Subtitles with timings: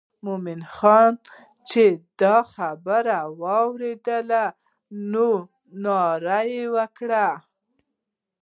[0.25, 1.13] مومن خان
[1.69, 1.83] چې
[2.21, 4.41] دا خبره واورېده
[5.11, 5.43] نو یې
[5.83, 7.27] ناره وکړه.